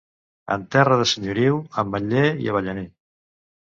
En 0.55 0.63
terra 0.77 0.97
de 1.03 1.05
senyoriu, 1.13 1.61
ametller 1.85 2.27
i 2.47 2.53
avellaner. 2.57 2.91